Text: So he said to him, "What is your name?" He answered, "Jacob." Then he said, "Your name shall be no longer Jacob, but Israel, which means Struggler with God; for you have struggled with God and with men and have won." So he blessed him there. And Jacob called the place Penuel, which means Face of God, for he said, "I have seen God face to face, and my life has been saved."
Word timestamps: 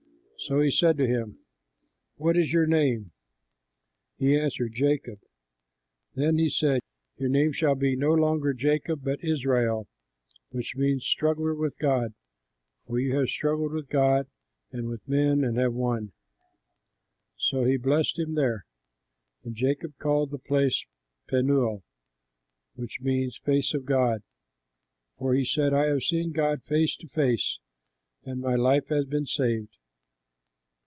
So 0.47 0.59
he 0.59 0.71
said 0.71 0.97
to 0.97 1.05
him, 1.07 1.37
"What 2.17 2.35
is 2.35 2.51
your 2.51 2.65
name?" 2.65 3.11
He 4.17 4.35
answered, 4.35 4.73
"Jacob." 4.73 5.19
Then 6.15 6.39
he 6.39 6.49
said, 6.49 6.81
"Your 7.19 7.29
name 7.29 7.51
shall 7.51 7.75
be 7.75 7.95
no 7.95 8.09
longer 8.11 8.51
Jacob, 8.55 9.01
but 9.03 9.23
Israel, 9.23 9.87
which 10.49 10.75
means 10.75 11.05
Struggler 11.05 11.53
with 11.53 11.77
God; 11.77 12.15
for 12.87 12.97
you 12.99 13.15
have 13.17 13.29
struggled 13.29 13.71
with 13.71 13.87
God 13.89 14.25
and 14.71 14.87
with 14.89 15.07
men 15.07 15.43
and 15.43 15.59
have 15.59 15.75
won." 15.75 16.11
So 17.37 17.63
he 17.65 17.77
blessed 17.77 18.17
him 18.17 18.33
there. 18.33 18.65
And 19.43 19.55
Jacob 19.55 19.95
called 19.99 20.31
the 20.31 20.39
place 20.39 20.83
Penuel, 21.27 21.83
which 22.73 22.99
means 22.99 23.37
Face 23.37 23.75
of 23.75 23.85
God, 23.85 24.23
for 25.19 25.35
he 25.35 25.45
said, 25.45 25.71
"I 25.71 25.85
have 25.85 26.01
seen 26.03 26.31
God 26.31 26.63
face 26.63 26.95
to 26.95 27.07
face, 27.07 27.59
and 28.25 28.41
my 28.41 28.55
life 28.55 28.87
has 28.87 29.05
been 29.05 29.27
saved." 29.27 29.77